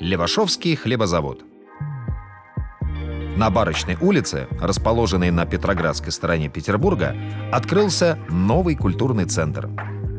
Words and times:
Левашовский 0.00 0.76
хлебозавод. 0.76 1.44
На 3.36 3.50
Барочной 3.50 3.96
улице, 4.00 4.46
расположенной 4.60 5.32
на 5.32 5.44
Петроградской 5.44 6.12
стороне 6.12 6.48
Петербурга, 6.48 7.16
открылся 7.52 8.16
новый 8.28 8.76
культурный 8.76 9.24
центр. 9.24 9.68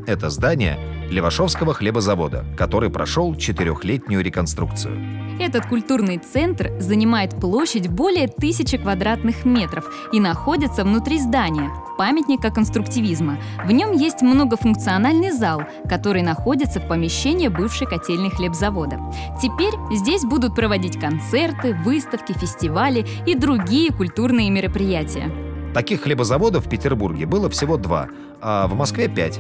Это 0.05 0.29
здание 0.29 0.77
Левашовского 1.09 1.73
хлебозавода, 1.73 2.45
который 2.57 2.89
прошел 2.89 3.35
четырехлетнюю 3.35 4.21
реконструкцию. 4.21 5.28
Этот 5.39 5.67
культурный 5.67 6.17
центр 6.17 6.69
занимает 6.79 7.39
площадь 7.39 7.87
более 7.87 8.27
тысячи 8.27 8.77
квадратных 8.77 9.45
метров 9.45 9.89
и 10.11 10.19
находится 10.19 10.83
внутри 10.83 11.17
здания, 11.17 11.71
памятника 11.97 12.51
конструктивизма. 12.51 13.37
В 13.65 13.71
нем 13.71 13.93
есть 13.93 14.21
многофункциональный 14.21 15.31
зал, 15.31 15.61
который 15.87 16.23
находится 16.23 16.81
в 16.81 16.87
помещении 16.89 17.47
бывшей 17.47 17.87
котельной 17.87 18.29
хлебзавода. 18.31 18.99
Теперь 19.41 19.73
здесь 19.91 20.23
будут 20.25 20.55
проводить 20.55 20.99
концерты, 20.99 21.73
выставки, 21.85 22.33
фестивали 22.33 23.07
и 23.25 23.33
другие 23.33 23.93
культурные 23.93 24.49
мероприятия. 24.49 25.31
Таких 25.73 26.01
хлебозаводов 26.01 26.65
в 26.65 26.69
Петербурге 26.69 27.25
было 27.25 27.49
всего 27.49 27.77
два, 27.77 28.09
а 28.41 28.67
в 28.67 28.75
Москве 28.75 29.07
пять. 29.07 29.39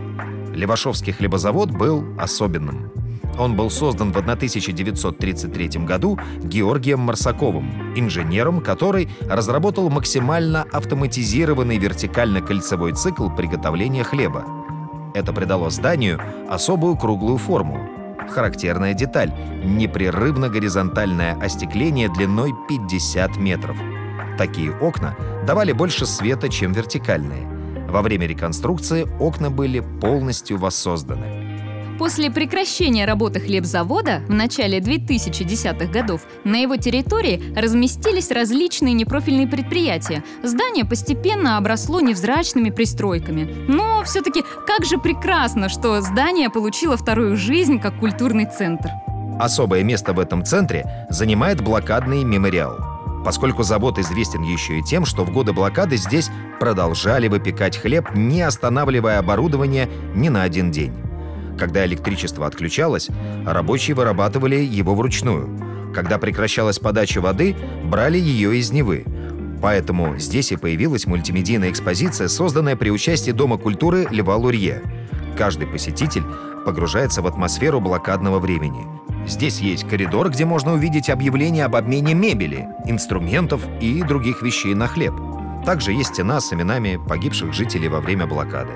Левашовский 0.55 1.11
хлебозавод 1.11 1.71
был 1.71 2.05
особенным. 2.17 2.98
Он 3.37 3.55
был 3.55 3.69
создан 3.69 4.11
в 4.11 4.17
1933 4.17 5.85
году 5.85 6.19
Георгием 6.43 6.99
Марсаковым, 6.99 7.93
инженером, 7.95 8.61
который 8.61 9.09
разработал 9.29 9.89
максимально 9.89 10.65
автоматизированный 10.71 11.77
вертикально-кольцевой 11.77 12.93
цикл 12.93 13.29
приготовления 13.29 14.03
хлеба. 14.03 14.45
Это 15.13 15.33
придало 15.33 15.69
зданию 15.69 16.19
особую 16.49 16.95
круглую 16.97 17.37
форму. 17.37 17.79
Характерная 18.29 18.93
деталь— 18.93 19.33
непрерывно 19.63 20.49
горизонтальное 20.49 21.35
остекление 21.41 22.09
длиной 22.09 22.53
50 22.67 23.37
метров. 23.37 23.77
Такие 24.37 24.71
окна 24.71 25.15
давали 25.47 25.71
больше 25.71 26.05
света, 26.05 26.47
чем 26.49 26.73
вертикальные. 26.73 27.47
Во 27.89 28.01
время 28.03 28.27
реконструкции 28.27 29.07
окна 29.19 29.49
были 29.49 29.79
полностью 29.79 30.57
воссозданы. 30.57 31.48
После 31.99 32.31
прекращения 32.31 33.03
работы 33.03 33.41
хлебзавода 33.41 34.21
в 34.29 34.33
начале 34.33 34.79
2010-х 34.79 35.91
годов 35.91 36.21
на 36.45 36.55
его 36.55 36.77
территории 36.77 37.53
разместились 37.53 38.31
различные 38.31 38.93
непрофильные 38.93 39.47
предприятия. 39.47 40.23
Здание 40.41 40.85
постепенно 40.85 41.57
обросло 41.57 41.99
невзрачными 41.99 42.69
пристройками. 42.69 43.53
Но 43.67 44.01
все-таки 44.05 44.45
как 44.65 44.85
же 44.85 44.97
прекрасно, 44.97 45.67
что 45.67 45.99
здание 45.99 46.49
получило 46.49 46.95
вторую 46.95 47.35
жизнь 47.35 47.79
как 47.79 47.99
культурный 47.99 48.45
центр. 48.45 48.91
Особое 49.37 49.83
место 49.83 50.13
в 50.13 50.19
этом 50.19 50.45
центре 50.45 51.05
занимает 51.09 51.59
блокадный 51.59 52.23
мемориал. 52.23 52.77
Поскольку 53.25 53.63
завод 53.63 53.99
известен 53.99 54.43
еще 54.43 54.79
и 54.79 54.83
тем, 54.83 55.05
что 55.05 55.25
в 55.25 55.33
годы 55.33 55.51
блокады 55.51 55.97
здесь 55.97 56.29
продолжали 56.61 57.27
выпекать 57.27 57.75
хлеб, 57.75 58.15
не 58.15 58.41
останавливая 58.41 59.19
оборудование 59.19 59.89
ни 60.15 60.29
на 60.29 60.43
один 60.43 60.71
день. 60.71 60.93
Когда 61.59 61.85
электричество 61.85 62.47
отключалось, 62.47 63.09
рабочие 63.45 63.93
вырабатывали 63.93 64.55
его 64.55 64.95
вручную. 64.95 65.93
Когда 65.93 66.17
прекращалась 66.17 66.79
подача 66.79 67.19
воды, 67.19 67.55
брали 67.83 68.17
ее 68.17 68.57
из 68.57 68.71
Невы. 68.71 69.03
Поэтому 69.61 70.17
здесь 70.17 70.53
и 70.53 70.55
появилась 70.55 71.05
мультимедийная 71.05 71.69
экспозиция, 71.69 72.29
созданная 72.29 72.77
при 72.77 72.91
участии 72.91 73.31
Дома 73.31 73.57
культуры 73.57 74.07
Льва 74.09 74.37
Лурье. 74.37 74.81
Каждый 75.37 75.67
посетитель 75.67 76.23
погружается 76.65 77.21
в 77.21 77.27
атмосферу 77.27 77.81
блокадного 77.81 78.39
времени. 78.39 78.87
Здесь 79.27 79.59
есть 79.59 79.87
коридор, 79.87 80.29
где 80.29 80.45
можно 80.45 80.73
увидеть 80.73 81.09
объявления 81.09 81.65
об 81.65 81.75
обмене 81.75 82.13
мебели, 82.13 82.67
инструментов 82.85 83.61
и 83.81 84.01
других 84.03 84.41
вещей 84.41 84.73
на 84.75 84.87
хлеб. 84.87 85.13
Также 85.65 85.91
есть 85.91 86.13
стена 86.13 86.39
с 86.39 86.53
именами 86.53 86.97
погибших 87.07 87.53
жителей 87.53 87.89
во 87.89 87.99
время 87.99 88.27
блокады. 88.27 88.73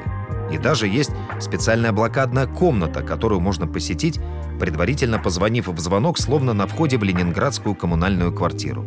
И 0.53 0.57
даже 0.59 0.87
есть 0.87 1.11
специальная 1.39 1.91
блокадная 1.91 2.45
комната, 2.45 3.01
которую 3.01 3.41
можно 3.41 3.65
посетить, 3.65 4.19
предварительно 4.59 5.17
позвонив 5.17 5.67
в 5.67 5.79
звонок, 5.79 6.19
словно 6.19 6.53
на 6.53 6.67
входе 6.67 6.97
в 6.97 7.03
ленинградскую 7.03 7.73
коммунальную 7.73 8.31
квартиру. 8.31 8.85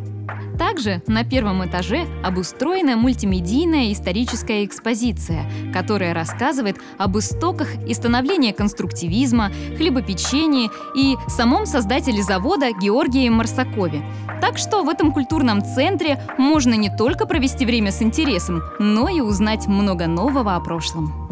Также 0.56 1.02
на 1.08 1.24
первом 1.24 1.66
этаже 1.66 2.06
обустроена 2.24 2.96
мультимедийная 2.96 3.92
историческая 3.92 4.64
экспозиция, 4.64 5.44
которая 5.72 6.14
рассказывает 6.14 6.76
об 6.98 7.18
истоках 7.18 7.68
и 7.86 7.92
становлении 7.92 8.52
конструктивизма, 8.52 9.50
хлебопечении 9.76 10.70
и 10.96 11.16
самом 11.28 11.66
создателе 11.66 12.22
завода 12.22 12.70
Георгии 12.72 13.28
Марсакове. 13.28 14.02
Так 14.40 14.56
что 14.56 14.84
в 14.84 14.88
этом 14.88 15.12
культурном 15.12 15.62
центре 15.62 16.22
можно 16.38 16.74
не 16.74 16.94
только 16.96 17.26
провести 17.26 17.66
время 17.66 17.90
с 17.90 18.00
интересом, 18.00 18.62
но 18.78 19.08
и 19.08 19.20
узнать 19.20 19.66
много 19.66 20.06
нового 20.06 20.54
о 20.54 20.60
прошлом. 20.60 21.25